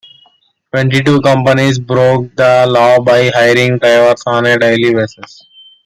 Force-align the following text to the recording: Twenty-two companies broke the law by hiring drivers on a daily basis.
Twenty-two 0.73 1.21
companies 1.21 1.77
broke 1.77 2.35
the 2.35 2.65
law 2.67 2.97
by 3.01 3.29
hiring 3.35 3.77
drivers 3.77 4.23
on 4.25 4.47
a 4.47 4.57
daily 4.57 4.95
basis. 4.95 5.43